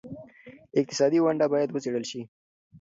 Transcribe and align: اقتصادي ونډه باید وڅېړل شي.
اقتصادي 0.79 1.19
ونډه 1.21 1.45
باید 1.53 1.69
وڅېړل 1.71 2.05
شي. 2.11 2.21